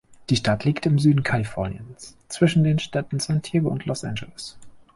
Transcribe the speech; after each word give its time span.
Die 0.31 0.35
Stadt 0.35 0.65
liegt 0.65 0.87
im 0.87 0.97
Süden 0.97 1.21
Kaliforniens 1.21 2.17
zwischen 2.27 2.63
den 2.63 2.79
Städten 2.79 3.19
San 3.19 3.43
Diego 3.43 3.69
und 3.69 3.85
Los 3.85 4.03
Angeles. 4.03 4.57